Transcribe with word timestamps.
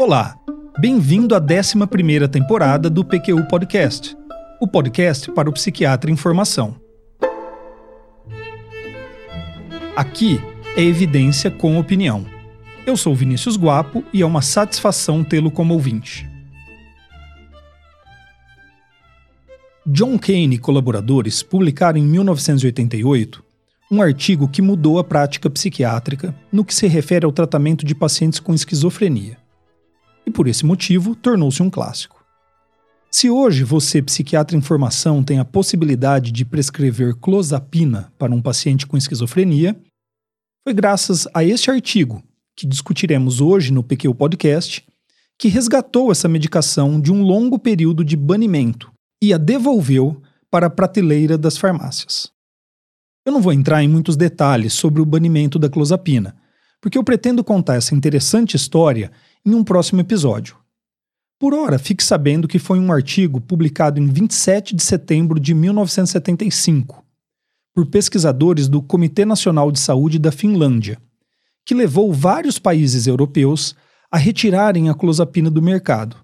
Olá, 0.00 0.34
bem-vindo 0.78 1.34
à 1.34 1.38
11 1.38 1.86
temporada 2.32 2.88
do 2.88 3.04
PQU 3.04 3.46
Podcast, 3.46 4.16
o 4.58 4.66
podcast 4.66 5.30
para 5.30 5.50
o 5.50 5.52
psiquiatra 5.52 6.10
em 6.10 6.16
formação. 6.16 6.74
Aqui 9.94 10.40
é 10.74 10.82
evidência 10.82 11.50
com 11.50 11.78
opinião. 11.78 12.24
Eu 12.86 12.96
sou 12.96 13.14
Vinícius 13.14 13.58
Guapo 13.58 14.02
e 14.10 14.22
é 14.22 14.26
uma 14.26 14.40
satisfação 14.40 15.22
tê-lo 15.22 15.50
como 15.50 15.74
ouvinte. 15.74 16.26
John 19.86 20.18
Kane 20.18 20.54
e 20.54 20.58
colaboradores 20.58 21.42
publicaram 21.42 21.98
em 21.98 22.04
1988 22.04 23.44
um 23.90 24.00
artigo 24.00 24.48
que 24.48 24.62
mudou 24.62 24.98
a 24.98 25.04
prática 25.04 25.50
psiquiátrica 25.50 26.34
no 26.50 26.64
que 26.64 26.74
se 26.74 26.86
refere 26.86 27.26
ao 27.26 27.32
tratamento 27.32 27.84
de 27.84 27.94
pacientes 27.94 28.40
com 28.40 28.54
esquizofrenia 28.54 29.39
e 30.30 30.32
por 30.32 30.46
esse 30.46 30.64
motivo 30.64 31.14
tornou-se 31.14 31.62
um 31.62 31.68
clássico. 31.68 32.24
Se 33.10 33.28
hoje 33.28 33.64
você, 33.64 34.00
psiquiatra 34.00 34.56
em 34.56 34.60
formação, 34.60 35.22
tem 35.22 35.40
a 35.40 35.44
possibilidade 35.44 36.30
de 36.30 36.44
prescrever 36.44 37.16
clozapina 37.16 38.12
para 38.16 38.32
um 38.32 38.40
paciente 38.40 38.86
com 38.86 38.96
esquizofrenia, 38.96 39.76
foi 40.62 40.72
graças 40.72 41.26
a 41.34 41.42
este 41.42 41.70
artigo, 41.70 42.22
que 42.56 42.66
discutiremos 42.66 43.40
hoje 43.40 43.72
no 43.72 43.82
PQ 43.82 44.14
Podcast, 44.14 44.86
que 45.36 45.48
resgatou 45.48 46.12
essa 46.12 46.28
medicação 46.28 47.00
de 47.00 47.10
um 47.10 47.22
longo 47.22 47.58
período 47.58 48.04
de 48.04 48.16
banimento 48.16 48.92
e 49.20 49.34
a 49.34 49.38
devolveu 49.38 50.22
para 50.50 50.66
a 50.66 50.70
prateleira 50.70 51.36
das 51.36 51.56
farmácias. 51.56 52.30
Eu 53.26 53.32
não 53.32 53.40
vou 53.40 53.52
entrar 53.52 53.82
em 53.82 53.88
muitos 53.88 54.16
detalhes 54.16 54.74
sobre 54.74 55.02
o 55.02 55.06
banimento 55.06 55.58
da 55.58 55.68
clozapina, 55.68 56.36
porque 56.80 56.96
eu 56.96 57.04
pretendo 57.04 57.42
contar 57.42 57.74
essa 57.74 57.94
interessante 57.94 58.56
história 58.56 59.10
em 59.44 59.54
um 59.54 59.64
próximo 59.64 60.00
episódio. 60.00 60.56
Por 61.38 61.54
ora, 61.54 61.78
fique 61.78 62.04
sabendo 62.04 62.46
que 62.46 62.58
foi 62.58 62.78
um 62.78 62.92
artigo 62.92 63.40
publicado 63.40 63.98
em 63.98 64.06
27 64.06 64.74
de 64.74 64.82
setembro 64.82 65.40
de 65.40 65.54
1975 65.54 67.04
por 67.74 67.86
pesquisadores 67.86 68.68
do 68.68 68.82
Comitê 68.82 69.24
Nacional 69.24 69.72
de 69.72 69.78
Saúde 69.78 70.18
da 70.18 70.30
Finlândia, 70.30 71.00
que 71.64 71.74
levou 71.74 72.12
vários 72.12 72.58
países 72.58 73.06
europeus 73.06 73.74
a 74.10 74.18
retirarem 74.18 74.90
a 74.90 74.94
clozapina 74.94 75.50
do 75.50 75.62
mercado 75.62 76.16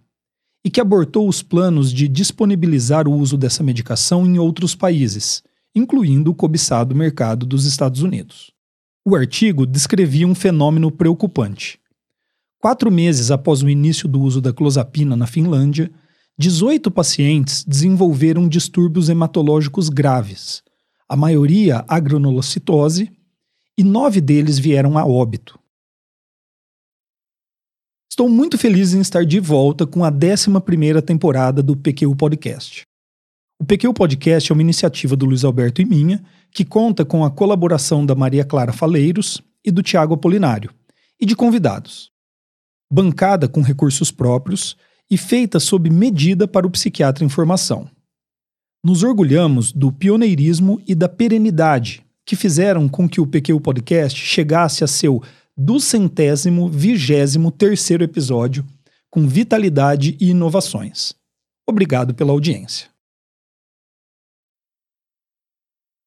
e 0.64 0.70
que 0.70 0.80
abortou 0.80 1.28
os 1.28 1.42
planos 1.42 1.92
de 1.92 2.08
disponibilizar 2.08 3.06
o 3.06 3.12
uso 3.12 3.38
dessa 3.38 3.62
medicação 3.62 4.26
em 4.26 4.38
outros 4.38 4.74
países, 4.74 5.42
incluindo 5.74 6.30
o 6.30 6.34
cobiçado 6.34 6.94
mercado 6.94 7.46
dos 7.46 7.64
Estados 7.64 8.02
Unidos. 8.02 8.50
O 9.04 9.14
artigo 9.14 9.64
descrevia 9.64 10.26
um 10.26 10.34
fenômeno 10.34 10.90
preocupante. 10.90 11.78
Quatro 12.66 12.90
meses 12.90 13.30
após 13.30 13.62
o 13.62 13.70
início 13.70 14.08
do 14.08 14.20
uso 14.20 14.40
da 14.40 14.52
clozapina 14.52 15.14
na 15.14 15.24
Finlândia, 15.24 15.88
18 16.36 16.90
pacientes 16.90 17.62
desenvolveram 17.62 18.48
distúrbios 18.48 19.08
hematológicos 19.08 19.88
graves, 19.88 20.64
a 21.08 21.14
maioria 21.14 21.84
agranulocitose, 21.86 23.08
e 23.78 23.84
nove 23.84 24.20
deles 24.20 24.58
vieram 24.58 24.98
a 24.98 25.06
óbito. 25.06 25.56
Estou 28.10 28.28
muito 28.28 28.58
feliz 28.58 28.94
em 28.94 29.00
estar 29.00 29.24
de 29.24 29.38
volta 29.38 29.86
com 29.86 30.04
a 30.04 30.10
11ª 30.10 31.00
temporada 31.00 31.62
do 31.62 31.76
PQ 31.76 32.16
Podcast. 32.16 32.82
O 33.60 33.64
PQ 33.64 33.92
Podcast 33.94 34.50
é 34.50 34.52
uma 34.52 34.62
iniciativa 34.62 35.14
do 35.14 35.24
Luiz 35.24 35.44
Alberto 35.44 35.80
e 35.80 35.84
minha, 35.84 36.20
que 36.50 36.64
conta 36.64 37.04
com 37.04 37.24
a 37.24 37.30
colaboração 37.30 38.04
da 38.04 38.16
Maria 38.16 38.44
Clara 38.44 38.72
Faleiros 38.72 39.40
e 39.64 39.70
do 39.70 39.84
Tiago 39.84 40.14
Apolinário, 40.14 40.74
e 41.20 41.24
de 41.24 41.36
convidados 41.36 42.15
bancada 42.90 43.48
com 43.48 43.60
recursos 43.60 44.10
próprios 44.10 44.76
e 45.10 45.16
feita 45.16 45.60
sob 45.60 45.88
medida 45.90 46.46
para 46.46 46.66
o 46.66 46.70
psiquiatra 46.70 47.24
em 47.24 47.28
formação. 47.28 47.88
Nos 48.84 49.02
orgulhamos 49.02 49.72
do 49.72 49.92
pioneirismo 49.92 50.80
e 50.86 50.94
da 50.94 51.08
perenidade 51.08 52.04
que 52.24 52.36
fizeram 52.36 52.88
com 52.88 53.08
que 53.08 53.20
o 53.20 53.26
PQ 53.26 53.60
Podcast 53.60 54.18
chegasse 54.18 54.82
a 54.82 54.86
seu 54.86 55.22
duzentésimo 55.56 56.68
vigésimo 56.68 57.50
terceiro 57.50 58.04
episódio 58.04 58.66
com 59.10 59.26
vitalidade 59.26 60.16
e 60.20 60.30
inovações. 60.30 61.14
Obrigado 61.66 62.14
pela 62.14 62.32
audiência. 62.32 62.88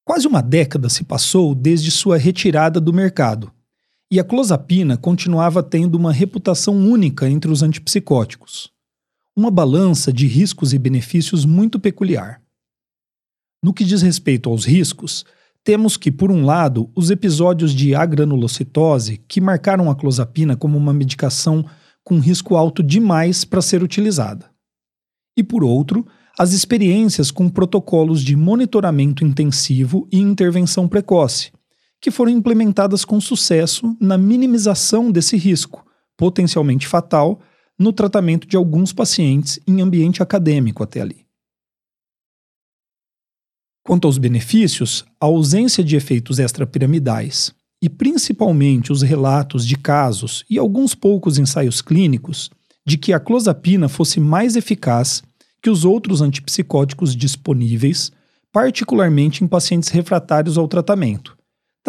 Quase 0.06 0.28
uma 0.28 0.42
década 0.42 0.90
se 0.90 1.04
passou 1.04 1.54
desde 1.56 1.92
sua 1.92 2.18
retirada 2.18 2.80
do 2.80 2.94
mercado 2.94 3.52
e 4.12 4.20
a 4.20 4.24
clozapina 4.24 4.98
continuava 4.98 5.62
tendo 5.62 5.96
uma 5.96 6.12
reputação 6.12 6.76
única 6.76 7.30
entre 7.30 7.52
os 7.52 7.62
antipsicóticos. 7.62 8.72
Uma 9.36 9.52
balança 9.52 10.12
de 10.12 10.26
riscos 10.26 10.74
e 10.74 10.80
benefícios 10.80 11.46
muito 11.46 11.80
peculiar. 11.80 12.42
No 13.64 13.74
que 13.74 13.84
diz 13.84 14.02
respeito 14.02 14.50
aos 14.50 14.66
riscos, 14.66 15.26
temos 15.64 15.96
que, 15.98 16.12
por 16.12 16.32
um 16.32 16.44
lado, 16.44 16.90
os 16.96 17.12
episódios 17.12 17.74
de 17.74 17.94
agranulocitose 17.94 19.22
que 19.28 19.40
marcaram 19.40 19.92
a 19.92 19.96
clozapina 19.96 20.56
como 20.56 20.78
uma 20.78 20.94
medicação 20.94 21.66
com 22.04 22.18
risco 22.18 22.56
alto 22.56 22.82
demais 22.82 23.46
para 23.46 23.62
ser 23.62 23.84
utilizada. 23.84 24.50
E 25.38 25.44
por 25.44 25.64
outro, 25.64 26.08
as 26.38 26.54
experiências 26.54 27.30
com 27.30 27.50
protocolos 27.50 28.24
de 28.24 28.36
monitoramento 28.36 29.26
intensivo 29.26 30.08
e 30.12 30.18
intervenção 30.18 30.88
precoce, 30.88 31.52
que 32.02 32.12
foram 32.12 32.32
implementadas 32.32 33.04
com 33.04 33.20
sucesso 33.20 33.96
na 34.00 34.18
minimização 34.18 35.12
desse 35.12 35.36
risco, 35.38 35.86
potencialmente 36.18 36.88
fatal, 36.88 37.42
no 37.78 37.94
tratamento 37.94 38.48
de 38.48 38.58
alguns 38.58 38.92
pacientes 38.92 39.60
em 39.66 39.82
ambiente 39.82 40.22
acadêmico 40.22 40.84
até 40.84 41.02
ali. 41.02 41.26
Quanto 43.84 44.06
aos 44.06 44.18
benefícios, 44.18 45.06
a 45.20 45.26
ausência 45.26 45.84
de 45.84 45.96
efeitos 45.96 46.38
extrapiramidais 46.38 47.54
e 47.82 47.90
principalmente 47.90 48.92
os 48.92 49.02
relatos 49.02 49.66
de 49.66 49.78
casos 49.78 50.44
e 50.50 50.60
alguns 50.60 50.94
poucos 50.94 51.38
ensaios 51.38 51.82
clínicos 51.82 52.52
de 52.86 52.98
que 52.98 53.14
a 53.14 53.20
clozapina 53.20 53.88
fosse 53.88 54.20
mais 54.20 54.56
eficaz 54.56 55.24
que 55.62 55.70
os 55.70 55.86
outros 55.86 56.22
antipsicóticos 56.22 57.16
disponíveis, 57.16 58.12
particularmente 58.52 59.44
em 59.44 59.48
pacientes 59.48 59.90
refratários 59.90 60.58
ao 60.58 60.68
tratamento, 60.68 61.38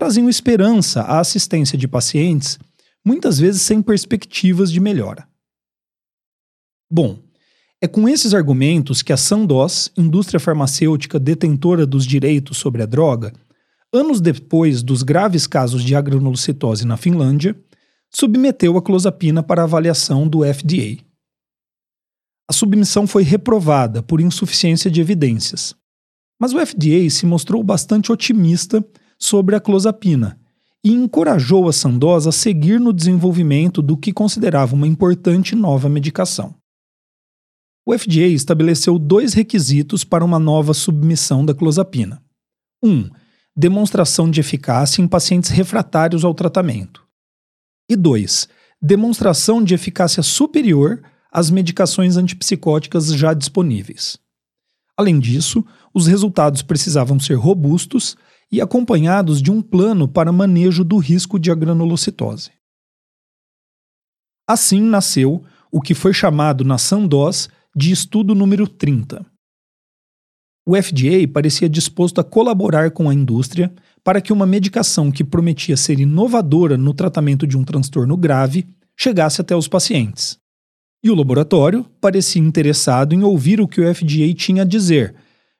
traziam 0.00 0.30
esperança 0.30 1.02
à 1.02 1.20
assistência 1.20 1.76
de 1.76 1.86
pacientes, 1.86 2.58
muitas 3.04 3.38
vezes 3.38 3.60
sem 3.60 3.82
perspectivas 3.82 4.72
de 4.72 4.80
melhora. 4.80 5.28
Bom, 6.90 7.18
é 7.82 7.86
com 7.86 8.08
esses 8.08 8.32
argumentos 8.32 9.02
que 9.02 9.12
a 9.12 9.16
Sandoz, 9.18 9.92
indústria 9.94 10.40
farmacêutica 10.40 11.18
detentora 11.18 11.84
dos 11.84 12.06
direitos 12.06 12.56
sobre 12.56 12.82
a 12.82 12.86
droga, 12.86 13.34
anos 13.92 14.22
depois 14.22 14.82
dos 14.82 15.02
graves 15.02 15.46
casos 15.46 15.84
de 15.84 15.94
agranulocitose 15.94 16.86
na 16.86 16.96
Finlândia, 16.96 17.54
submeteu 18.10 18.78
a 18.78 18.82
clozapina 18.82 19.42
para 19.42 19.64
avaliação 19.64 20.26
do 20.26 20.40
FDA. 20.42 21.04
A 22.48 22.54
submissão 22.54 23.06
foi 23.06 23.22
reprovada 23.22 24.02
por 24.02 24.18
insuficiência 24.18 24.90
de 24.90 24.98
evidências, 24.98 25.74
mas 26.40 26.54
o 26.54 26.66
FDA 26.66 27.10
se 27.10 27.26
mostrou 27.26 27.62
bastante 27.62 28.10
otimista 28.10 28.82
sobre 29.20 29.54
a 29.54 29.60
clozapina 29.60 30.38
e 30.82 30.92
encorajou 30.92 31.69
a 31.69 31.72
Sandoz 31.72 32.26
a 32.26 32.32
seguir 32.32 32.81
no 32.81 32.92
desenvolvimento 32.92 33.82
do 33.82 33.97
que 33.97 34.12
considerava 34.12 34.75
uma 34.75 34.86
importante 34.86 35.54
nova 35.54 35.88
medicação. 35.88 36.54
O 37.86 37.97
FDA 37.97 38.28
estabeleceu 38.28 38.98
dois 38.98 39.34
requisitos 39.34 40.04
para 40.04 40.25
uma 40.25 40.38
nova 40.38 40.72
submissão 40.72 41.44
da 41.44 41.54
clozapina. 41.54 42.22
1. 42.83 42.91
Um, 42.91 43.10
demonstração 43.54 44.30
de 44.30 44.41
eficácia 44.41 45.03
em 45.03 45.09
pacientes 45.09 45.50
refratários 45.50 46.24
ao 46.24 46.33
tratamento. 46.33 47.06
E 47.89 47.97
2. 47.97 48.48
Demonstração 48.80 49.62
de 49.62 49.74
eficácia 49.74 50.22
superior 50.22 51.03
às 51.30 51.50
medicações 51.50 52.16
antipsicóticas 52.16 53.12
já 53.12 53.34
disponíveis. 53.34 54.18
Além 54.97 55.18
disso, 55.18 55.65
os 55.92 56.06
resultados 56.06 56.62
precisavam 56.62 57.18
ser 57.18 57.34
robustos 57.34 58.16
e 58.50 58.60
acompanhados 58.60 59.41
de 59.41 59.50
um 59.50 59.62
plano 59.62 60.08
para 60.08 60.32
manejo 60.32 60.84
do 60.84 60.97
risco 60.98 61.38
de 61.38 61.50
agranulocitose. 61.50 62.50
Assim 64.48 64.80
nasceu 64.80 65.44
o 65.70 65.80
que 65.80 65.94
foi 65.94 66.12
chamado 66.12 66.64
na 66.64 66.76
Sandoz 66.76 67.48
de 67.74 67.92
estudo 67.92 68.34
número 68.34 68.66
30. 68.66 69.24
O 70.66 70.74
FDA 70.74 71.26
parecia 71.32 71.68
disposto 71.68 72.20
a 72.20 72.24
colaborar 72.24 72.91
com 72.91 73.08
a 73.08 73.14
indústria 73.14 73.72
para 74.02 74.20
que 74.20 74.32
uma 74.32 74.47
medicação 74.47 75.10
que 75.10 75.24
prometia 75.24 75.76
ser 75.76 76.00
inovadora 76.00 76.76
no 76.76 76.92
tratamento 76.92 77.46
de 77.46 77.56
um 77.56 77.64
transtorno 77.64 78.16
grave 78.16 78.68
chegasse 78.96 79.41
até 79.41 79.54
os 79.54 79.68
pacientes. 79.68 80.38
E 81.03 81.10
o 81.10 81.14
laboratório 81.14 81.84
parecia 82.00 82.42
interessado 82.42 83.14
em 83.14 83.22
ouvir 83.22 83.60
o 83.60 83.68
que 83.68 83.80
o 83.80 83.94
FDA 83.94 84.34
tinha 84.34 84.62
a 84.62 84.66
dizer, 84.66 85.14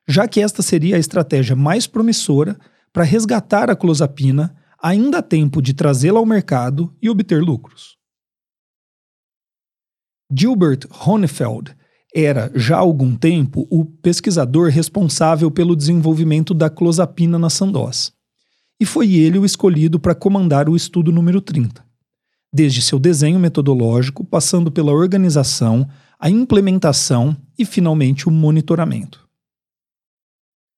já 0.07 0.29
que 0.29 0.41
esta 0.41 0.63
seria 0.63 0.97
a 0.97 0.99
estratégia 0.99 1.57
mais 1.57 1.87
promissora 1.87 2.59
para 2.93 3.05
resgatar 3.05 3.71
a 3.71 3.77
clozapina 3.77 4.55
ainda 4.83 5.19
há 5.19 5.23
tempo 5.23 5.61
de 5.61 5.75
trazê-la 5.75 6.19
ao 6.19 6.27
mercado 6.27 6.95
e 7.01 7.09
obter 7.11 7.43
lucros. 7.43 7.97
Gilbert 10.33 10.87
Honefeld 11.07 11.75
era, 12.15 12.51
já 12.55 12.77
há 12.77 12.81
algum 12.81 13.15
tempo, 13.15 13.67
o 13.71 13.85
pesquisador 13.85 14.71
responsável 14.71 15.51
pelo 15.51 15.77
desenvolvimento 15.77 16.55
da 16.55 16.69
clozapina 16.69 17.39
na 17.39 17.51
Sandoz. 17.51 18.13
E 18.81 18.87
foi 18.87 19.15
ele 19.15 19.39
o 19.39 19.45
escolhido 19.45 20.01
para 20.01 20.15
comandar 20.15 20.69
o 20.69 20.75
estudo 20.75 21.13
número 21.13 21.41
30. 21.41 21.85
Desde 22.53 22.83
seu 22.83 22.99
desenho 22.99 23.39
metodológico, 23.39 24.25
passando 24.25 24.73
pela 24.73 24.93
organização, 24.93 25.89
a 26.19 26.29
implementação 26.29 27.37
e, 27.57 27.65
finalmente, 27.65 28.29
o 28.29 28.31
monitoramento. 28.31 29.30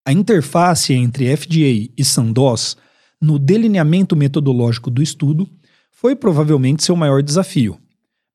A 0.05 0.13
interface 0.13 0.93
entre 0.93 1.35
FDA 1.37 1.93
e 1.97 2.05
Sandoz 2.05 2.77
no 3.21 3.39
delineamento 3.39 4.17
metodológico 4.17 4.91
do 4.91 5.01
estudo 5.01 5.49
foi 5.93 6.17
provavelmente 6.17 6.83
seu 6.83 6.97
maior 6.97 7.23
desafio, 7.23 7.79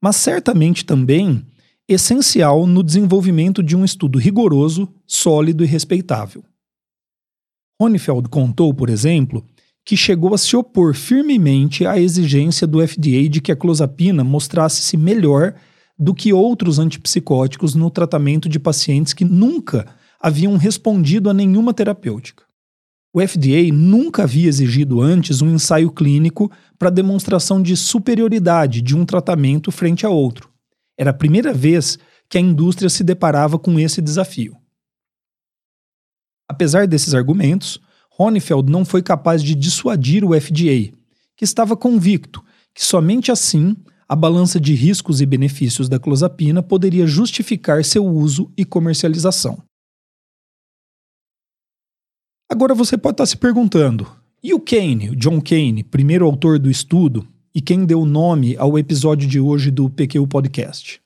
mas 0.02 0.16
certamente 0.16 0.86
também 0.86 1.46
essencial 1.86 2.66
no 2.66 2.82
desenvolvimento 2.82 3.62
de 3.62 3.76
um 3.76 3.84
estudo 3.84 4.18
rigoroso, 4.18 4.88
sólido 5.06 5.62
e 5.62 5.68
respeitável. 5.68 6.42
Honefeld 7.80 8.30
contou, 8.30 8.74
por 8.74 8.90
exemplo, 8.90 9.46
que 9.84 9.98
chegou 9.98 10.34
a 10.34 10.38
se 10.38 10.56
opor 10.56 10.96
firmemente 10.96 11.86
à 11.86 12.00
exigência 12.00 12.66
do 12.66 12.86
FDA 12.86 13.28
de 13.30 13.42
que 13.42 13.52
a 13.52 13.56
clozapina 13.58 14.24
mostrasse-se 14.24 14.96
melhor 14.96 15.54
do 16.00 16.14
que 16.14 16.32
outros 16.32 16.80
antipsicóticos 16.80 17.76
no 17.76 17.90
tratamento 17.90 18.48
de 18.48 18.58
pacientes 18.58 19.14
que 19.14 19.26
nunca 19.26 19.97
haviam 20.20 20.58
respondido 20.58 21.30
a 21.30 21.34
nenhuma 21.34 21.74
terapêutica. 21.74 22.44
O 23.14 23.26
FDA 23.26 23.72
nunca 23.74 24.24
havia 24.24 24.48
exigido 24.48 25.02
antes 25.02 25.42
um 25.42 25.50
ensaio 25.50 25.92
clínico 25.92 26.52
para 26.78 26.90
demonstração 26.90 27.62
de 27.62 27.76
superioridade 27.76 28.82
de 28.82 28.96
um 28.96 29.06
tratamento 29.06 29.72
frente 29.72 30.06
a 30.06 30.10
outro. 30.10 30.50
Era 30.98 31.12
a 31.12 31.14
primeira 31.14 31.54
vez 31.54 31.98
que 32.30 32.38
a 32.38 32.42
indústria 32.42 32.90
se 32.90 33.04
deparava 33.04 33.58
com 33.58 33.80
esse 33.80 34.02
desafio. 34.02 34.56
Apesar 36.48 36.88
desses 36.88 37.14
argumentos, 37.14 37.80
Honefeld 38.20 38.72
não 38.72 38.84
foi 38.84 39.02
capaz 39.02 39.44
de 39.44 39.56
dissuadir 39.56 40.24
o 40.24 40.40
FDA, 40.40 40.92
que 41.36 41.44
estava 41.44 41.78
convicto 41.78 42.44
que 42.78 42.86
somente 42.86 43.32
assim 43.32 43.76
a 44.08 44.16
balança 44.16 44.60
de 44.60 44.76
riscos 44.76 45.20
e 45.20 45.26
benefícios 45.26 45.90
da 45.90 46.00
clozapina 46.00 46.62
poderia 46.62 47.08
justificar 47.08 47.84
seu 47.84 48.06
uso 48.06 48.52
e 48.56 48.64
comercialização. 48.64 49.64
Agora 52.50 52.74
você 52.74 52.98
pode 52.98 53.16
estar 53.16 53.26
se 53.26 53.36
perguntando: 53.36 54.10
e 54.42 54.54
o 54.54 54.60
Kane, 54.60 55.16
John 55.18 55.42
Kane, 55.42 55.84
primeiro 55.84 56.26
autor 56.26 56.58
do 56.58 56.72
estudo, 56.72 57.28
e 57.54 57.62
quem 57.62 57.86
deu 57.86 58.06
nome 58.06 58.56
ao 58.56 58.80
episódio 58.80 59.28
de 59.28 59.40
hoje 59.40 59.70
do 59.70 59.90
PQ 59.90 60.26
Podcast. 60.28 61.02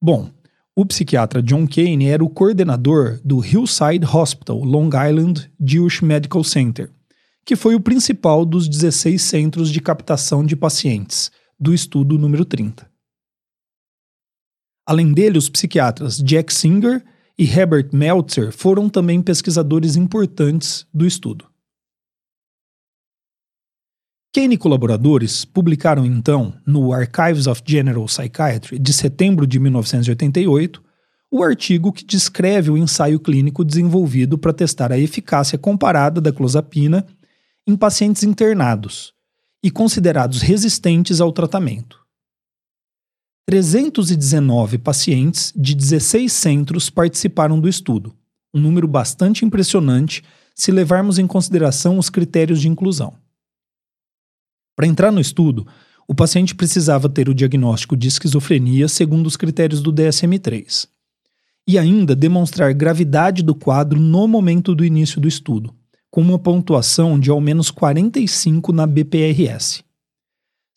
Bom, 0.00 0.30
o 0.76 0.86
psiquiatra 0.86 1.42
John 1.42 1.66
Kane 1.66 2.06
era 2.06 2.24
o 2.24 2.30
coordenador 2.30 3.20
do 3.24 3.44
Hillside 3.44 4.06
Hospital, 4.06 4.62
Long 4.62 4.88
Island 4.88 5.50
Jewish 5.60 6.04
Medical 6.04 6.44
Center, 6.44 6.90
que 7.44 7.56
foi 7.56 7.74
o 7.74 7.80
principal 7.80 8.46
dos 8.46 8.68
16 8.68 9.20
centros 9.20 9.70
de 9.70 9.80
captação 9.80 10.46
de 10.46 10.54
pacientes 10.54 11.32
do 11.58 11.74
estudo 11.74 12.16
número 12.16 12.44
30. 12.44 12.88
Além 14.86 15.12
dele, 15.12 15.36
os 15.36 15.48
psiquiatras 15.48 16.18
Jack 16.18 16.52
Singer 16.52 17.04
e 17.40 17.44
Herbert 17.44 17.88
Meltzer 17.90 18.52
foram 18.52 18.86
também 18.86 19.22
pesquisadores 19.22 19.96
importantes 19.96 20.86
do 20.92 21.06
estudo. 21.06 21.46
Kane 24.30 24.56
e 24.56 24.58
colaboradores 24.58 25.46
publicaram 25.46 26.04
então, 26.04 26.52
no 26.66 26.92
Archives 26.92 27.46
of 27.46 27.62
General 27.64 28.04
Psychiatry 28.04 28.78
de 28.78 28.92
setembro 28.92 29.46
de 29.46 29.58
1988, 29.58 30.82
o 31.30 31.42
artigo 31.42 31.90
que 31.94 32.04
descreve 32.04 32.70
o 32.70 32.76
ensaio 32.76 33.18
clínico 33.18 33.64
desenvolvido 33.64 34.36
para 34.36 34.52
testar 34.52 34.92
a 34.92 34.98
eficácia 34.98 35.56
comparada 35.56 36.20
da 36.20 36.30
clozapina 36.30 37.06
em 37.66 37.74
pacientes 37.74 38.22
internados 38.22 39.14
e 39.64 39.70
considerados 39.70 40.42
resistentes 40.42 41.22
ao 41.22 41.32
tratamento. 41.32 41.99
319 43.50 44.78
pacientes 44.78 45.52
de 45.56 45.74
16 45.74 46.32
centros 46.32 46.88
participaram 46.88 47.58
do 47.58 47.68
estudo, 47.68 48.14
um 48.54 48.60
número 48.60 48.86
bastante 48.86 49.44
impressionante 49.44 50.22
se 50.54 50.70
levarmos 50.70 51.18
em 51.18 51.26
consideração 51.26 51.98
os 51.98 52.08
critérios 52.08 52.60
de 52.60 52.68
inclusão. 52.68 53.12
Para 54.76 54.86
entrar 54.86 55.10
no 55.10 55.20
estudo, 55.20 55.66
o 56.06 56.14
paciente 56.14 56.54
precisava 56.54 57.08
ter 57.08 57.28
o 57.28 57.34
diagnóstico 57.34 57.96
de 57.96 58.06
esquizofrenia 58.06 58.86
segundo 58.86 59.26
os 59.26 59.36
critérios 59.36 59.82
do 59.82 59.92
DSM-3 59.92 60.86
e 61.66 61.76
ainda 61.76 62.14
demonstrar 62.14 62.72
gravidade 62.72 63.42
do 63.42 63.56
quadro 63.56 63.98
no 63.98 64.28
momento 64.28 64.76
do 64.76 64.84
início 64.84 65.20
do 65.20 65.26
estudo, 65.26 65.74
com 66.08 66.20
uma 66.20 66.38
pontuação 66.38 67.18
de 67.18 67.30
ao 67.30 67.40
menos 67.40 67.68
45 67.72 68.72
na 68.72 68.86
BPRS. 68.86 69.82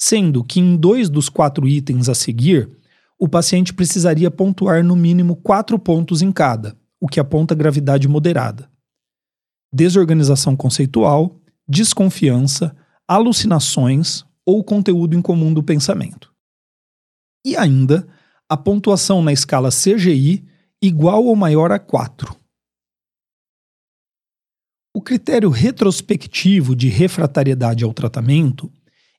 Sendo 0.05 0.44
que 0.44 0.59
em 0.59 0.75
dois 0.75 1.09
dos 1.09 1.29
quatro 1.29 1.65
itens 1.65 2.09
a 2.09 2.13
seguir, 2.13 2.69
o 3.17 3.25
paciente 3.25 3.73
precisaria 3.73 4.29
pontuar 4.29 4.83
no 4.83 4.97
mínimo 4.97 5.33
quatro 5.33 5.79
pontos 5.79 6.21
em 6.21 6.29
cada, 6.29 6.77
o 7.00 7.07
que 7.07 7.21
aponta 7.21 7.55
gravidade 7.55 8.05
moderada. 8.05 8.69
Desorganização 9.73 10.57
conceitual, 10.57 11.39
desconfiança, 11.65 12.75
alucinações 13.07 14.25
ou 14.45 14.61
conteúdo 14.61 15.15
incomum 15.15 15.53
do 15.53 15.63
pensamento. 15.63 16.33
E 17.45 17.55
ainda, 17.55 18.05
a 18.50 18.57
pontuação 18.57 19.21
na 19.21 19.31
escala 19.31 19.69
CGI 19.69 20.44
igual 20.81 21.23
ou 21.23 21.35
maior 21.38 21.71
a 21.71 21.79
4. 21.79 22.35
O 24.94 25.01
critério 25.01 25.50
retrospectivo 25.50 26.75
de 26.75 26.89
refratariedade 26.89 27.85
ao 27.85 27.94
tratamento 27.94 28.69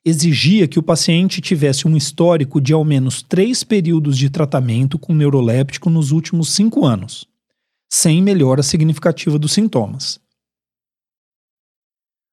exigia 0.04 0.68
que 0.68 0.78
o 0.78 0.82
paciente 0.82 1.40
tivesse 1.40 1.88
um 1.88 1.96
histórico 1.96 2.60
de 2.60 2.72
ao 2.74 2.84
menos 2.84 3.22
três 3.22 3.64
períodos 3.64 4.18
de 4.18 4.28
tratamento 4.28 4.98
com 4.98 5.14
neuroléptico 5.14 5.88
nos 5.88 6.10
últimos 6.10 6.52
cinco 6.52 6.84
anos, 6.84 7.26
sem 7.90 8.22
melhora 8.22 8.62
significativa 8.62 9.38
dos 9.38 9.52
sintomas. 9.52 10.20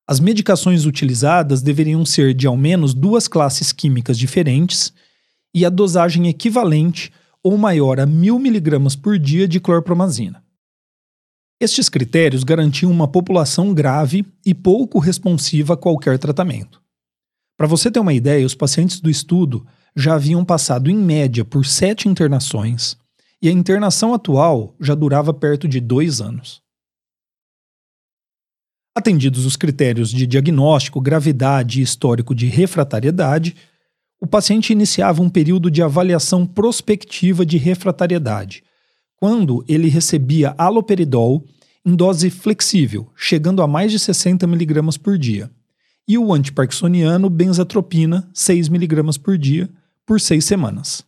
As 0.06 0.20
medicações 0.20 0.86
utilizadas 0.86 1.62
deveriam 1.62 2.06
ser 2.06 2.34
de 2.34 2.46
ao 2.46 2.58
menos 2.58 2.94
duas 2.94 3.30
classes 3.30 3.72
químicas 3.72 4.18
diferentes 4.18 4.92
e 5.54 5.66
a 5.66 5.70
dosagem 5.70 6.28
equivalente 6.28 7.14
ou 7.42 7.58
maior 7.58 8.00
a 8.00 8.06
1000 8.06 8.36
mg 8.36 8.98
por 8.98 9.18
dia 9.18 9.48
de 9.48 9.62
clorpromazina. 9.62 10.44
Estes 11.62 11.88
critérios 11.88 12.44
garantiam 12.44 12.92
uma 12.92 13.08
população 13.08 13.74
grave 13.74 14.26
e 14.46 14.54
pouco 14.54 15.00
responsiva 15.00 15.76
a 15.76 15.78
qualquer 15.78 16.20
tratamento. 16.20 16.81
Para 17.62 17.68
você 17.68 17.92
ter 17.92 18.00
uma 18.00 18.12
ideia, 18.12 18.44
os 18.44 18.56
pacientes 18.56 19.00
do 19.00 19.08
estudo 19.08 19.68
já 19.96 20.16
haviam 20.16 20.44
passado, 20.44 20.90
em 20.90 20.96
média, 20.98 21.46
por 21.46 21.64
sete 21.64 22.10
internações, 22.10 22.98
e 23.40 23.48
a 23.48 23.52
internação 23.52 24.16
atual 24.16 24.76
já 24.80 24.96
durava 24.96 25.32
perto 25.32 25.68
de 25.68 25.80
dois 25.80 26.20
anos. 26.22 26.60
Atendidos 28.98 29.46
os 29.46 29.56
critérios 29.56 30.10
de 30.10 30.26
diagnóstico, 30.26 31.00
gravidade 31.00 31.80
e 31.80 31.84
histórico 31.84 32.34
de 32.34 32.48
refratariedade, 32.48 33.56
o 34.20 34.26
paciente 34.26 34.74
iniciava 34.74 35.22
um 35.22 35.30
período 35.30 35.70
de 35.70 35.84
avaliação 35.84 36.48
prospectiva 36.48 37.46
de 37.46 37.60
refratariedade, 37.60 38.64
quando 39.18 39.64
ele 39.68 39.88
recebia 39.88 40.56
aloperidol 40.58 41.46
em 41.86 41.96
dose 41.96 42.32
flexível, 42.32 43.12
chegando 43.16 43.62
a 43.62 43.68
mais 43.68 43.92
de 43.92 44.00
60 44.00 44.48
mg 44.48 44.98
por 44.98 45.16
dia, 45.16 45.52
e 46.08 46.18
o 46.18 46.34
antiparkinsoniano 46.34 47.30
benzatropina, 47.30 48.30
6 48.34 48.68
mg 48.68 49.20
por 49.20 49.38
dia, 49.38 49.70
por 50.06 50.20
seis 50.20 50.46
semanas. 50.46 51.06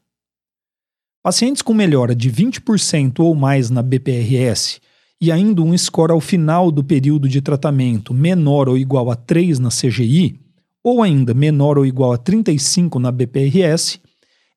Pacientes 1.22 1.62
com 1.62 1.74
melhora 1.74 2.16
de 2.16 2.32
20% 2.32 3.20
ou 3.20 3.34
mais 3.34 3.70
na 3.70 3.82
BPRS 3.82 4.82
e 5.20 5.32
ainda 5.32 5.62
um 5.62 5.78
score 5.78 6.12
ao 6.12 6.20
final 6.20 6.70
do 6.70 6.84
período 6.84 7.30
de 7.30 7.42
tratamento 7.42 8.14
menor 8.14 8.68
ou 8.68 8.78
igual 8.78 9.10
a 9.10 9.16
3 9.16 9.58
na 9.60 9.70
CGI, 9.70 10.40
ou 10.84 11.02
ainda 11.02 11.34
menor 11.34 11.78
ou 11.78 11.86
igual 11.86 12.12
a 12.12 12.18
35 12.18 13.00
na 13.00 13.10
BPRS, 13.10 14.02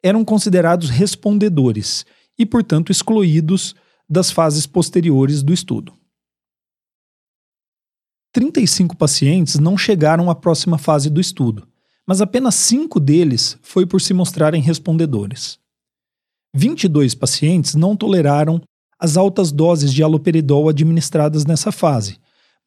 eram 0.03 0.25
considerados 0.25 0.91
respondedores 0.91 2.05
e, 2.37 2.45
portanto, 2.45 2.91
excluídos 2.91 3.77
das 4.09 4.31
fases 4.31 4.67
posteriores 4.67 5.43
do 5.43 5.53
estudo. 5.53 5.93
35 8.37 8.95
pacientes 8.99 9.59
não 9.59 9.79
chegaram 9.79 10.29
à 10.29 10.35
próxima 10.35 10.77
fase 10.77 11.09
do 11.09 11.23
estudo, 11.23 11.67
mas 12.07 12.21
apenas 12.21 12.55
5 12.57 13.01
deles 13.01 13.57
foi 13.63 13.87
por 13.87 13.99
se 13.99 14.13
mostrarem 14.13 14.61
respondedores. 14.61 15.59
22 16.55 17.15
pacientes 17.15 17.75
não 17.75 17.97
toleraram 17.97 18.61
as 19.01 19.17
altas 19.17 19.51
doses 19.51 19.91
de 19.91 20.03
haloperidol 20.03 20.69
administradas 20.69 21.47
nessa 21.47 21.73
fase, 21.73 22.19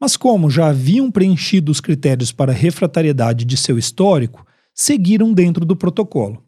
mas 0.01 0.17
como 0.17 0.49
já 0.49 0.69
haviam 0.69 1.11
preenchido 1.11 1.71
os 1.71 1.79
critérios 1.79 2.31
para 2.31 2.51
refratariedade 2.51 3.45
de 3.45 3.55
seu 3.55 3.77
histórico, 3.77 4.43
seguiram 4.73 5.31
dentro 5.31 5.63
do 5.67 5.75
protocolo. 5.75 6.43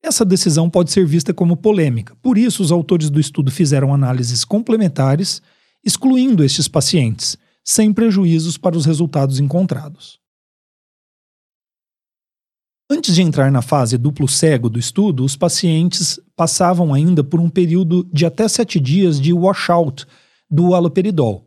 Essa 0.00 0.24
decisão 0.24 0.70
pode 0.70 0.92
ser 0.92 1.04
vista 1.04 1.34
como 1.34 1.56
polêmica, 1.56 2.14
por 2.22 2.38
isso, 2.38 2.62
os 2.62 2.70
autores 2.70 3.10
do 3.10 3.18
estudo 3.18 3.50
fizeram 3.50 3.92
análises 3.92 4.44
complementares, 4.44 5.42
excluindo 5.84 6.44
estes 6.44 6.68
pacientes, 6.68 7.36
sem 7.64 7.92
prejuízos 7.92 8.58
para 8.58 8.76
os 8.76 8.84
resultados 8.84 9.38
encontrados. 9.38 10.20
Antes 12.90 13.14
de 13.14 13.22
entrar 13.22 13.50
na 13.50 13.62
fase 13.62 13.96
duplo 13.96 14.28
cego 14.28 14.68
do 14.68 14.78
estudo, 14.78 15.24
os 15.24 15.36
pacientes 15.36 16.20
passavam 16.36 16.92
ainda 16.92 17.24
por 17.24 17.40
um 17.40 17.48
período 17.48 18.04
de 18.12 18.26
até 18.26 18.46
sete 18.48 18.78
dias 18.78 19.20
de 19.20 19.32
washout 19.32 20.06
do 20.50 20.74
haloperidol 20.74 21.46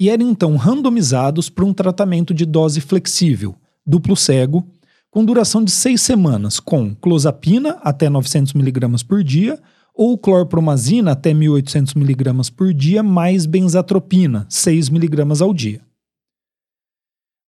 e 0.00 0.10
eram 0.10 0.28
então 0.28 0.56
randomizados 0.56 1.48
para 1.48 1.64
um 1.64 1.72
tratamento 1.72 2.34
de 2.34 2.44
dose 2.44 2.80
flexível, 2.80 3.54
duplo 3.86 4.16
cego, 4.16 4.66
com 5.08 5.24
duração 5.24 5.62
de 5.62 5.70
seis 5.70 6.02
semanas, 6.02 6.58
com 6.58 6.92
clozapina 6.96 7.78
até 7.82 8.08
900mg 8.08 9.06
por 9.06 9.22
dia 9.22 9.62
ou 9.94 10.16
clorpromazina 10.16 11.12
até 11.12 11.32
1.800mg 11.32 12.54
por 12.54 12.72
dia, 12.72 13.02
mais 13.02 13.46
benzatropina, 13.46 14.46
6mg 14.48 15.40
ao 15.42 15.52
dia. 15.52 15.80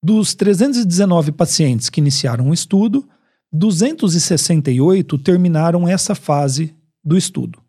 Dos 0.03 0.35
319 0.35 1.31
pacientes 1.31 1.89
que 1.89 2.01
iniciaram 2.01 2.51
o 2.51 2.55
estudo, 2.55 3.09
268 3.53 5.17
terminaram 5.19 5.87
essa 5.87 6.15
fase 6.15 6.75
do 7.05 7.17
estudo. 7.17 7.61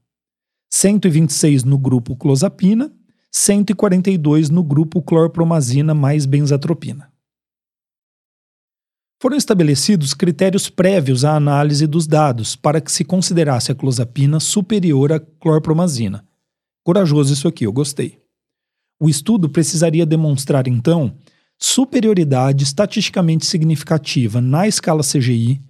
126 0.72 1.64
no 1.64 1.78
grupo 1.78 2.16
clozapina, 2.16 2.92
142 3.32 4.50
no 4.50 4.64
grupo 4.64 5.02
clorpromazina 5.02 5.94
mais 5.94 6.26
benzatropina. 6.26 7.13
Foram 9.24 9.38
estabelecidos 9.38 10.14
critérios 10.14 10.68
prévios 10.68 11.24
à 11.24 11.38
análise 11.38 11.88
dos 11.88 12.06
dados 12.06 12.58
para 12.58 12.82
que 12.82 12.92
se 12.92 13.06
considerasse 13.06 13.72
a 13.72 13.76
clozapina 13.76 14.38
superior 14.38 15.14
à 15.14 15.20
clorpromazina. 15.40 16.26
Corajoso 16.84 17.32
isso 17.32 17.48
aqui, 17.48 17.66
eu 17.66 17.72
gostei. 17.72 18.20
O 19.00 19.08
estudo 19.08 19.48
precisaria 19.48 20.06
demonstrar, 20.06 20.68
então, 20.68 21.16
superioridade 21.58 22.66
estatisticamente 22.66 23.46
significativa 23.46 24.42
na 24.42 24.68
escala 24.68 25.02
CGI 25.02 25.62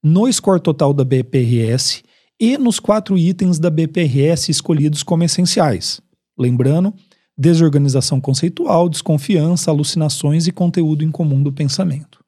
no 0.00 0.32
score 0.32 0.60
total 0.60 0.94
da 0.94 1.02
BPRS 1.02 2.04
e 2.38 2.56
nos 2.56 2.78
quatro 2.78 3.18
itens 3.18 3.58
da 3.58 3.70
BPRS 3.70 4.52
escolhidos 4.52 5.02
como 5.02 5.24
essenciais. 5.24 6.00
Lembrando, 6.38 6.94
desorganização 7.36 8.20
conceitual, 8.20 8.88
desconfiança, 8.88 9.68
alucinações 9.68 10.46
e 10.46 10.52
conteúdo 10.52 11.02
incomum 11.02 11.42
do 11.42 11.52
pensamento. 11.52 12.19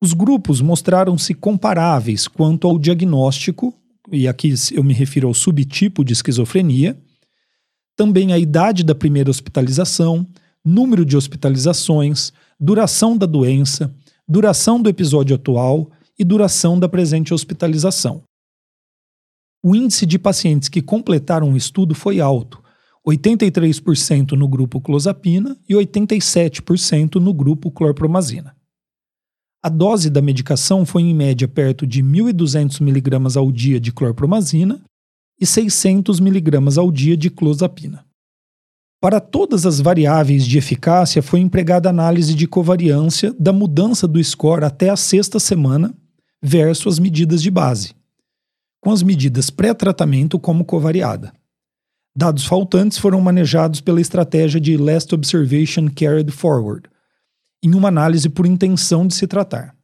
Os 0.00 0.12
grupos 0.12 0.60
mostraram-se 0.60 1.34
comparáveis 1.34 2.28
quanto 2.28 2.68
ao 2.68 2.78
diagnóstico, 2.78 3.74
e 4.12 4.28
aqui 4.28 4.54
eu 4.72 4.84
me 4.84 4.94
refiro 4.94 5.26
ao 5.26 5.34
subtipo 5.34 6.04
de 6.04 6.12
esquizofrenia, 6.12 6.96
também 7.96 8.32
a 8.32 8.38
idade 8.38 8.84
da 8.84 8.94
primeira 8.94 9.28
hospitalização, 9.28 10.24
número 10.64 11.04
de 11.04 11.16
hospitalizações, 11.16 12.32
duração 12.60 13.16
da 13.16 13.26
doença, 13.26 13.92
duração 14.26 14.80
do 14.80 14.88
episódio 14.88 15.34
atual 15.34 15.90
e 16.16 16.22
duração 16.22 16.78
da 16.78 16.88
presente 16.88 17.34
hospitalização. 17.34 18.22
O 19.60 19.74
índice 19.74 20.06
de 20.06 20.16
pacientes 20.16 20.68
que 20.68 20.80
completaram 20.80 21.52
o 21.52 21.56
estudo 21.56 21.92
foi 21.92 22.20
alto, 22.20 22.62
83% 23.04 24.32
no 24.32 24.46
grupo 24.46 24.80
clozapina 24.80 25.56
e 25.68 25.74
87% 25.74 27.16
no 27.16 27.34
grupo 27.34 27.68
clorpromazina. 27.70 28.57
A 29.60 29.68
dose 29.68 30.08
da 30.08 30.22
medicação 30.22 30.86
foi 30.86 31.02
em 31.02 31.12
média 31.12 31.48
perto 31.48 31.84
de 31.84 32.00
1.200 32.02 32.80
mg 32.80 33.36
ao 33.36 33.50
dia 33.50 33.80
de 33.80 33.92
clorpromazina 33.92 34.80
e 35.40 35.44
600 35.44 36.20
mg 36.20 36.78
ao 36.78 36.92
dia 36.92 37.16
de 37.16 37.28
clozapina. 37.28 38.04
Para 39.00 39.20
todas 39.20 39.66
as 39.66 39.80
variáveis 39.80 40.46
de 40.46 40.58
eficácia 40.58 41.22
foi 41.22 41.40
empregada 41.40 41.88
análise 41.88 42.34
de 42.34 42.46
covariância 42.46 43.34
da 43.38 43.52
mudança 43.52 44.06
do 44.06 44.22
score 44.22 44.64
até 44.64 44.90
a 44.90 44.96
sexta 44.96 45.40
semana 45.40 45.92
versus 46.40 46.94
as 46.94 46.98
medidas 47.00 47.42
de 47.42 47.50
base, 47.50 47.94
com 48.80 48.92
as 48.92 49.02
medidas 49.02 49.50
pré-tratamento 49.50 50.38
como 50.38 50.64
covariada. 50.64 51.32
Dados 52.16 52.44
faltantes 52.44 52.98
foram 52.98 53.20
manejados 53.20 53.80
pela 53.80 54.00
estratégia 54.00 54.60
de 54.60 54.76
Last 54.76 55.12
Observation 55.14 55.88
Carried 55.88 56.30
Forward, 56.30 56.88
em 57.62 57.74
uma 57.74 57.88
análise 57.88 58.28
por 58.28 58.46
intenção 58.46 59.06
de 59.06 59.14
se 59.14 59.26
tratar. 59.26 59.74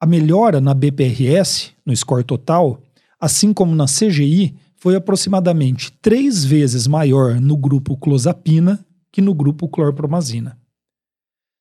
A 0.00 0.06
melhora 0.06 0.60
na 0.60 0.74
BPRS, 0.74 1.72
no 1.84 1.96
score 1.96 2.22
total, 2.22 2.80
assim 3.20 3.52
como 3.52 3.74
na 3.74 3.86
CGI, 3.86 4.54
foi 4.76 4.94
aproximadamente 4.94 5.92
três 6.00 6.44
vezes 6.44 6.86
maior 6.86 7.40
no 7.40 7.56
grupo 7.56 7.96
clozapina 7.96 8.84
que 9.10 9.20
no 9.20 9.34
grupo 9.34 9.68
clorpromazina. 9.68 10.56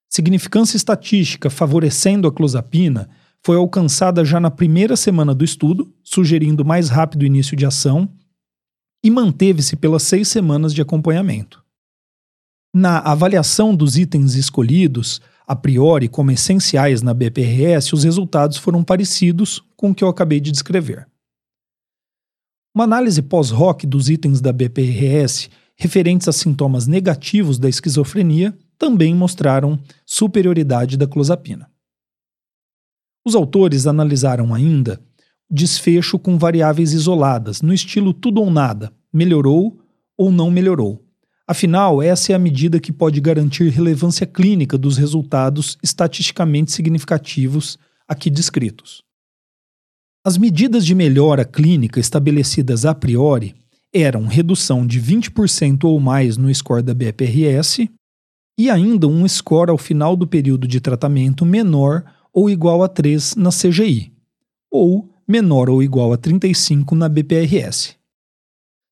Significância 0.10 0.78
estatística 0.78 1.50
favorecendo 1.50 2.28
a 2.28 2.32
clozapina 2.32 3.10
foi 3.44 3.58
alcançada 3.58 4.24
já 4.24 4.40
na 4.40 4.52
primeira 4.52 4.96
semana 4.96 5.34
do 5.34 5.44
estudo, 5.44 5.94
sugerindo 6.04 6.64
mais 6.64 6.90
rápido 6.90 7.26
início 7.26 7.58
de 7.58 7.66
ação, 7.66 8.10
e 9.04 9.10
manteve-se 9.10 9.76
pelas 9.76 10.04
seis 10.04 10.28
semanas 10.28 10.74
de 10.74 10.82
acompanhamento. 10.82 11.64
Na 12.80 13.00
avaliação 13.00 13.76
dos 13.76 13.98
itens 13.98 14.36
escolhidos, 14.36 15.20
a 15.48 15.56
priori 15.56 16.08
como 16.08 16.30
essenciais 16.30 17.02
na 17.02 17.12
BPRS, 17.12 17.92
os 17.92 18.04
resultados 18.04 18.58
foram 18.58 18.84
parecidos 18.84 19.64
com 19.76 19.90
o 19.90 19.96
que 19.96 20.04
eu 20.04 20.08
acabei 20.08 20.40
de 20.40 20.52
descrever. 20.52 21.08
Uma 22.76 22.84
análise 22.84 23.20
pós-hoc 23.24 23.84
dos 23.88 24.12
itens 24.12 24.42
da 24.42 24.54
BPRS 24.54 25.50
referentes 25.76 26.28
a 26.28 26.32
sintomas 26.32 26.86
negativos 26.86 27.58
da 27.58 27.68
esquizofrenia 27.68 28.56
também 28.78 29.16
mostraram 29.16 29.80
superioridade 30.06 30.98
da 30.98 31.08
clozapina. 31.08 31.72
Os 33.26 33.34
autores 33.34 33.88
analisaram 33.88 34.54
ainda 34.54 35.02
desfecho 35.50 36.20
com 36.20 36.38
variáveis 36.38 36.94
isoladas, 36.94 37.60
no 37.60 37.74
estilo 37.74 38.14
tudo 38.14 38.40
ou 38.40 38.52
nada, 38.52 38.94
melhorou 39.12 39.82
ou 40.16 40.32
não 40.32 40.52
melhorou. 40.52 41.07
Afinal, 41.48 42.02
essa 42.02 42.34
é 42.34 42.36
a 42.36 42.40
medida 42.40 42.78
que 42.78 42.92
pode 42.92 43.22
garantir 43.22 43.70
relevância 43.70 44.28
clínica 44.28 44.78
dos 44.78 44.98
resultados 44.98 45.78
estatisticamente 45.82 46.74
significativos 46.74 47.80
aqui 48.06 48.30
descritos. 48.30 49.02
As 50.26 50.38
medidas 50.38 50.86
de 50.86 50.94
melhora 50.94 51.46
clínica 51.46 52.02
estabelecidas 52.02 52.86
a 52.86 52.94
priori 52.94 53.56
eram 53.94 54.26
redução 54.26 54.86
de 54.86 55.02
20% 55.02 55.86
ou 55.86 56.00
mais 56.02 56.36
no 56.36 56.54
score 56.54 56.84
da 56.84 56.94
BPRS 56.94 57.90
e 58.60 58.70
ainda 58.70 59.08
um 59.08 59.26
score 59.26 59.72
ao 59.72 59.78
final 59.78 60.18
do 60.18 60.28
período 60.28 60.68
de 60.68 60.82
tratamento 60.82 61.46
menor 61.46 62.04
ou 62.34 62.50
igual 62.50 62.84
a 62.84 62.90
3 62.90 63.36
na 63.36 63.52
CGI, 63.52 64.12
ou 64.70 65.10
menor 65.28 65.70
ou 65.70 65.82
igual 65.82 66.12
a 66.12 66.18
35 66.18 66.94
na 66.94 67.08
BPRS. 67.08 67.97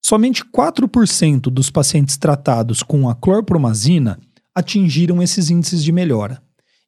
Somente 0.08 0.46
4% 0.46 1.50
dos 1.50 1.72
pacientes 1.72 2.16
tratados 2.16 2.84
com 2.84 3.10
a 3.10 3.16
clorpromazina 3.16 4.20
atingiram 4.54 5.20
esses 5.20 5.50
índices 5.50 5.84
de 5.84 5.92
melhora, 5.92 6.44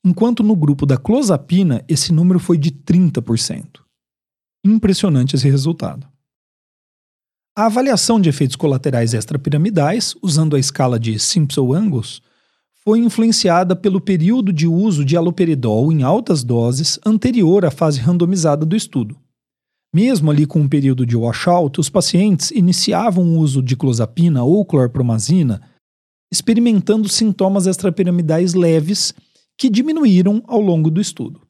enquanto 0.05 0.43
no 0.43 0.55
grupo 0.55 0.85
da 0.85 0.97
clozapina 0.97 1.83
esse 1.87 2.13
número 2.13 2.37
foi 2.39 2.59
de 2.59 2.69
30%. 2.69 3.79
Impressionante 4.63 5.35
esse 5.35 5.49
resultado. 5.49 6.07
A 7.57 7.65
avaliação 7.65 8.21
de 8.21 8.29
efeitos 8.29 8.55
colaterais 8.55 9.15
extrapiramidais, 9.15 10.13
usando 10.21 10.55
a 10.55 10.59
escala 10.59 10.99
de 10.99 11.17
Simpson-Angus, 11.17 12.21
foi 12.83 12.99
influenciada 12.99 13.75
pelo 13.75 13.99
período 13.99 14.53
de 14.53 14.67
uso 14.67 15.03
de 15.03 15.17
aloperidol 15.17 15.91
em 15.91 16.03
altas 16.03 16.43
doses 16.43 16.99
anterior 17.03 17.65
à 17.65 17.71
fase 17.71 17.99
randomizada 17.99 18.63
do 18.63 18.75
estudo. 18.75 19.17
Mesmo 19.93 20.29
ali 20.29 20.45
com 20.45 20.59
um 20.59 20.69
período 20.69 21.05
de 21.05 21.15
washout, 21.15 21.79
os 21.79 21.89
pacientes 21.89 22.51
iniciavam 22.51 23.23
o 23.23 23.39
uso 23.39 23.61
de 23.61 23.75
clozapina 23.75 24.43
ou 24.43 24.65
clorpromazina, 24.65 25.61
experimentando 26.31 27.07
sintomas 27.07 27.67
extrapiramidais 27.67 28.53
leves 28.53 29.13
que 29.57 29.69
diminuíram 29.69 30.43
ao 30.45 30.59
longo 30.59 30.91
do 30.91 31.01
estudo. 31.01 31.41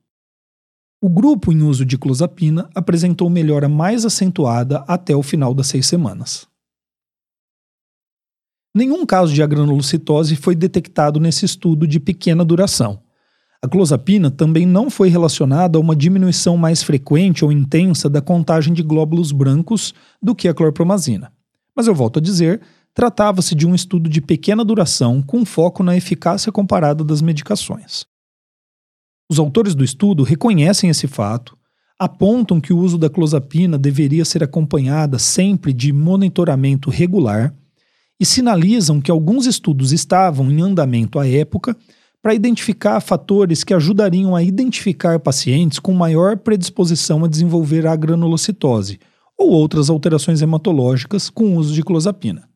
O 1.01 1.10
grupo 1.10 1.51
em 1.51 1.62
uso 1.62 1.86
de 1.86 1.98
clozapina 1.98 2.70
apresentou 2.74 3.29
melhora 3.29 3.70
mais 3.70 4.06
acentuada 4.06 4.79
até 4.88 5.15
o 5.15 5.22
final 5.22 5.53
das 5.53 5.67
seis 5.67 5.86
semanas. 5.86 6.48
Nenhum 8.75 9.06
caso 9.06 9.34
de 9.34 9.41
agranulocitose 9.41 10.36
foi 10.36 10.56
detectado 10.56 11.20
nesse 11.20 11.46
estudo 11.46 11.88
de 11.88 12.00
pequena 12.00 12.46
duração. 12.46 13.01
A 13.64 13.68
clozapina 13.68 14.30
também 14.30 14.66
não 14.66 14.90
foi 14.90 15.10
relacionada 15.10 15.78
a 15.78 15.82
uma 15.82 15.96
diminuição 15.96 16.56
mais 16.58 16.84
frequente 16.84 17.44
ou 17.44 17.52
intensa 17.52 18.10
da 18.10 18.22
contagem 18.22 18.74
de 18.74 18.84
glóbulos 18.84 19.32
brancos 19.32 19.94
do 20.22 20.36
que 20.36 20.48
a 20.48 20.54
clorpromazina. 20.54 21.32
Mas 21.76 21.88
eu 21.88 21.96
volto 21.96 22.20
a 22.20 22.22
dizer, 22.22 22.62
tratava-se 22.94 23.56
de 23.56 23.66
um 23.66 23.74
estudo 23.74 24.10
de 24.10 24.22
pequena 24.22 24.64
duração 24.64 25.22
com 25.22 25.44
foco 25.44 25.84
na 25.84 25.98
eficácia 25.98 26.52
comparada 26.52 27.04
das 27.04 27.22
medicações. 27.22 28.06
Os 29.30 29.40
autores 29.40 29.76
do 29.76 29.84
estudo 29.84 30.24
reconhecem 30.24 30.90
esse 30.90 31.08
fato, 31.08 31.58
apontam 32.00 32.62
que 32.62 32.72
o 32.72 32.78
uso 32.78 32.98
da 32.98 33.10
clozapina 33.10 33.78
deveria 33.78 34.24
ser 34.24 34.44
acompanhada 34.44 35.18
sempre 35.18 35.74
de 35.74 35.92
monitoramento 35.92 36.92
regular 36.92 37.54
e 38.20 38.26
sinalizam 38.26 39.02
que 39.02 39.12
alguns 39.12 39.46
estudos 39.46 39.92
estavam 39.92 40.50
em 40.52 40.62
andamento 40.62 41.20
à 41.20 41.28
época 41.28 41.76
para 42.27 42.36
identificar 42.36 43.00
fatores 43.00 43.63
que 43.63 43.74
ajudariam 43.74 44.36
a 44.36 44.43
identificar 44.43 45.17
pacientes 45.17 45.79
com 45.79 45.93
maior 45.93 46.36
predisposição 46.36 47.24
a 47.24 47.27
desenvolver 47.29 47.88
a 47.88 47.96
granulocitose 47.96 49.00
ou 49.38 49.51
outras 49.51 49.89
alterações 49.89 50.41
hematológicas 50.41 51.29
com 51.29 51.46
o 51.46 51.55
uso 51.55 51.74
de 51.74 51.81
clozapina. 51.81 52.50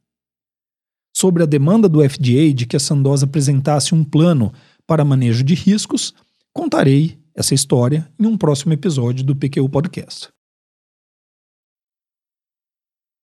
Sobre 1.16 1.42
a 1.42 1.46
demanda 1.46 1.88
do 1.88 2.02
FDA 2.02 2.54
de 2.54 2.66
que 2.66 2.76
a 2.76 2.82
Sandoz 2.82 3.24
apresentasse 3.24 3.96
um 3.96 4.04
plano 4.04 4.52
para 4.86 5.06
manejo 5.06 5.42
de 5.42 5.54
riscos, 5.54 6.14
contarei 6.52 7.18
essa 7.34 7.54
história 7.54 8.12
em 8.20 8.26
um 8.26 8.38
próximo 8.38 8.74
episódio 8.74 9.24
do 9.24 9.34
PQ 9.38 9.70
Podcast. 9.70 10.28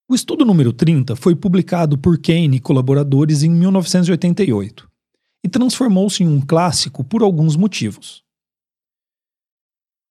O 0.09 0.15
estudo 0.15 0.43
número 0.43 0.73
30 0.73 1.15
foi 1.15 1.35
publicado 1.35 1.95
por 1.95 2.17
Kane 2.17 2.57
e 2.57 2.59
colaboradores 2.59 3.43
em 3.43 3.51
1988 3.51 4.88
e 5.43 5.49
transformou-se 5.49 6.23
em 6.23 6.27
um 6.27 6.41
clássico 6.41 7.03
por 7.03 7.21
alguns 7.21 7.55
motivos. 7.55 8.23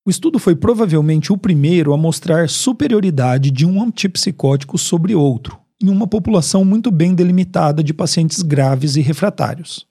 O 0.07 0.11
estudo 0.11 0.39
foi 0.39 0.57
provavelmente 0.57 1.33
o 1.33 1.37
primeiro 1.37 1.93
a 1.93 1.97
mostrar 1.99 2.49
superioridade 2.49 3.51
de 3.51 3.67
um 3.67 3.83
antipsicótico 3.83 4.79
sobre 4.79 5.15
outro, 5.15 5.59
em 5.83 5.91
uma 5.91 6.07
população 6.07 6.65
muito 6.65 6.91
bem 6.91 7.15
delimitada 7.15 7.85
de 7.85 7.93
pacientes 7.93 8.41
graves 8.41 8.97
e 8.97 9.03
refratários. 9.03 9.87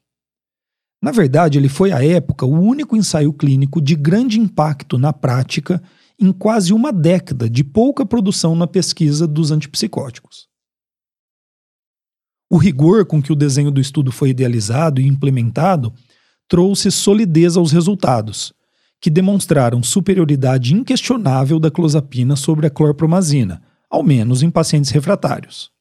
Na 1.02 1.12
verdade, 1.12 1.60
ele 1.60 1.70
foi 1.70 1.92
à 1.92 2.04
época 2.04 2.46
o 2.46 2.60
único 2.60 2.96
ensaio 2.96 3.32
clínico 3.32 3.80
de 3.80 3.96
grande 3.96 4.40
impacto 4.40 4.98
na 4.98 5.14
prática 5.14 5.82
em 6.20 6.32
quase 6.32 6.74
uma 6.74 6.92
década 6.92 7.48
de 7.48 7.64
pouca 7.64 8.04
produção 8.04 8.56
na 8.56 8.66
pesquisa 8.66 9.28
dos 9.28 9.52
antipsicóticos. 9.52 10.48
O 12.50 12.58
rigor 12.58 13.06
com 13.06 13.22
que 13.22 13.32
o 13.32 13.36
desenho 13.36 13.72
do 13.72 13.82
estudo 13.82 14.12
foi 14.12 14.30
idealizado 14.30 15.02
e 15.02 15.08
implementado 15.08 15.94
trouxe 16.48 16.90
solidez 16.90 17.58
aos 17.58 17.72
resultados, 17.72 18.54
que 19.02 19.10
demonstraram 19.10 19.84
superioridade 19.84 20.74
inquestionável 20.74 21.60
da 21.60 21.70
clozapina 21.70 22.36
sobre 22.36 22.66
a 22.66 22.70
clorpromazina, 22.70 23.62
ao 23.90 24.02
menos 24.02 24.42
em 24.42 24.50
pacientes 24.50 24.92
refratários. 24.92 25.72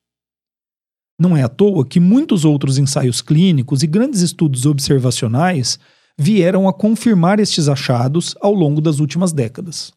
Não 1.19 1.37
é 1.37 1.43
à 1.43 1.49
toa 1.49 1.87
que 1.87 1.99
muitos 1.99 2.45
outros 2.45 2.79
ensaios 2.79 3.23
clínicos 3.23 3.83
e 3.83 3.87
grandes 3.87 4.21
estudos 4.21 4.67
observacionais 4.67 5.79
vieram 6.19 6.69
a 6.69 6.75
confirmar 6.75 7.41
estes 7.41 7.69
achados 7.69 8.35
ao 8.41 8.53
longo 8.53 8.81
das 8.81 9.01
últimas 9.01 9.33
décadas. 9.33 9.93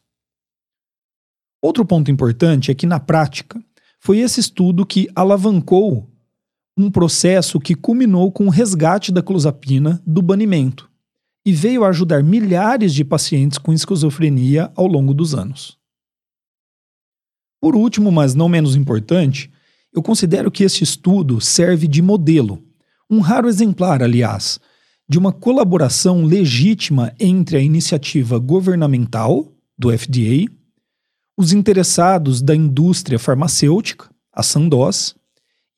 Outro 1.62 1.84
ponto 1.84 2.10
importante 2.10 2.70
é 2.70 2.74
que, 2.74 2.86
na 2.86 2.98
prática, 2.98 3.62
foi 3.98 4.18
esse 4.18 4.40
estudo 4.40 4.86
que 4.86 5.08
alavancou 5.14 6.09
um 6.76 6.90
processo 6.90 7.60
que 7.60 7.74
culminou 7.74 8.30
com 8.32 8.46
o 8.46 8.50
resgate 8.50 9.12
da 9.12 9.22
clozapina 9.22 10.02
do 10.06 10.22
banimento 10.22 10.90
e 11.44 11.52
veio 11.52 11.84
ajudar 11.84 12.22
milhares 12.22 12.94
de 12.94 13.04
pacientes 13.04 13.58
com 13.58 13.72
esquizofrenia 13.72 14.70
ao 14.74 14.86
longo 14.86 15.12
dos 15.14 15.34
anos. 15.34 15.78
Por 17.60 17.76
último, 17.76 18.10
mas 18.10 18.34
não 18.34 18.48
menos 18.48 18.76
importante, 18.76 19.50
eu 19.92 20.02
considero 20.02 20.50
que 20.50 20.64
este 20.64 20.84
estudo 20.84 21.40
serve 21.40 21.86
de 21.86 22.00
modelo, 22.00 22.62
um 23.10 23.20
raro 23.20 23.48
exemplar, 23.48 24.02
aliás, 24.02 24.60
de 25.08 25.18
uma 25.18 25.32
colaboração 25.32 26.24
legítima 26.24 27.12
entre 27.18 27.56
a 27.56 27.60
iniciativa 27.60 28.38
governamental, 28.38 29.52
do 29.76 29.90
FDA, 29.96 30.44
os 31.38 31.52
interessados 31.54 32.42
da 32.42 32.54
indústria 32.54 33.18
farmacêutica, 33.18 34.10
a 34.30 34.42
Sandoz, 34.42 35.14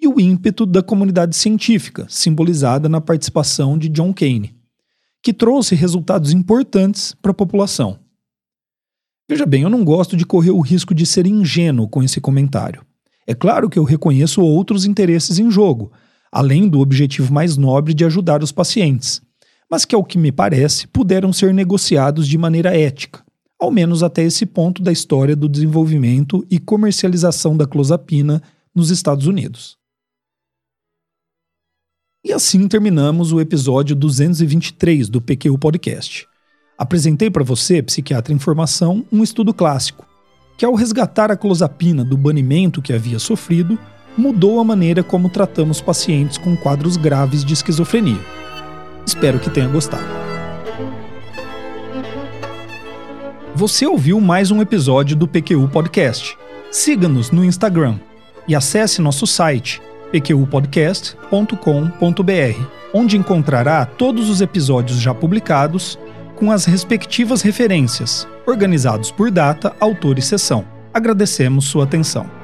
e 0.02 0.08
o 0.08 0.20
ímpeto 0.20 0.66
da 0.66 0.82
comunidade 0.82 1.36
científica, 1.36 2.06
simbolizada 2.08 2.88
na 2.88 3.00
participação 3.00 3.78
de 3.78 3.88
John 3.88 4.12
Kane, 4.12 4.56
que 5.22 5.32
trouxe 5.32 5.76
resultados 5.76 6.32
importantes 6.32 7.14
para 7.22 7.30
a 7.30 7.34
população. 7.34 8.00
Veja 9.28 9.46
bem, 9.46 9.62
eu 9.62 9.70
não 9.70 9.84
gosto 9.84 10.16
de 10.16 10.26
correr 10.26 10.50
o 10.50 10.60
risco 10.60 10.92
de 10.92 11.06
ser 11.06 11.24
ingênuo 11.24 11.88
com 11.88 12.02
esse 12.02 12.20
comentário. 12.20 12.84
É 13.24 13.32
claro 13.32 13.70
que 13.70 13.78
eu 13.78 13.84
reconheço 13.84 14.42
outros 14.42 14.84
interesses 14.84 15.38
em 15.38 15.48
jogo, 15.48 15.92
além 16.32 16.68
do 16.68 16.80
objetivo 16.80 17.32
mais 17.32 17.56
nobre 17.56 17.94
de 17.94 18.04
ajudar 18.04 18.42
os 18.42 18.50
pacientes, 18.50 19.22
mas 19.70 19.84
que, 19.84 19.94
ao 19.94 20.02
que 20.02 20.18
me 20.18 20.32
parece, 20.32 20.88
puderam 20.88 21.32
ser 21.32 21.54
negociados 21.54 22.26
de 22.26 22.36
maneira 22.36 22.76
ética, 22.76 23.22
ao 23.56 23.70
menos 23.70 24.02
até 24.02 24.24
esse 24.24 24.44
ponto 24.44 24.82
da 24.82 24.90
história 24.90 25.36
do 25.36 25.48
desenvolvimento 25.48 26.44
e 26.50 26.58
comercialização 26.58 27.56
da 27.56 27.68
clozapina 27.68 28.42
nos 28.74 28.90
Estados 28.90 29.28
Unidos. 29.28 29.80
E 32.24 32.32
assim 32.32 32.68
terminamos 32.68 33.32
o 33.32 33.40
episódio 33.40 33.96
223 33.96 35.08
do 35.08 35.20
PQ 35.20 35.58
Podcast. 35.58 36.28
Apresentei 36.78 37.28
para 37.28 37.42
você, 37.42 37.82
psiquiatra 37.82 38.32
em 38.32 38.38
formação, 38.38 39.04
um 39.10 39.24
estudo 39.24 39.52
clássico, 39.52 40.06
que 40.56 40.64
ao 40.64 40.72
resgatar 40.72 41.32
a 41.32 41.36
clozapina 41.36 42.04
do 42.04 42.16
banimento 42.16 42.80
que 42.80 42.92
havia 42.92 43.18
sofrido, 43.18 43.76
mudou 44.16 44.60
a 44.60 44.64
maneira 44.64 45.02
como 45.02 45.28
tratamos 45.28 45.80
pacientes 45.80 46.38
com 46.38 46.56
quadros 46.56 46.96
graves 46.96 47.44
de 47.44 47.54
esquizofrenia. 47.54 48.20
Espero 49.04 49.40
que 49.40 49.50
tenha 49.50 49.66
gostado. 49.66 50.06
Você 53.56 53.84
ouviu 53.84 54.20
mais 54.20 54.52
um 54.52 54.62
episódio 54.62 55.16
do 55.16 55.26
PQU 55.26 55.68
Podcast. 55.68 56.38
Siga-nos 56.70 57.32
no 57.32 57.44
Instagram 57.44 57.98
e 58.46 58.54
acesse 58.54 59.02
nosso 59.02 59.26
site 59.26 59.82
pqpodcast.com.br, 60.12 62.66
onde 62.94 63.16
encontrará 63.16 63.86
todos 63.86 64.28
os 64.28 64.40
episódios 64.40 65.00
já 65.00 65.14
publicados 65.14 65.98
com 66.36 66.50
as 66.50 66.64
respectivas 66.64 67.42
referências, 67.42 68.28
organizados 68.46 69.10
por 69.10 69.30
data, 69.30 69.74
autor 69.80 70.18
e 70.18 70.22
sessão. 70.22 70.64
Agradecemos 70.92 71.64
sua 71.64 71.84
atenção. 71.84 72.41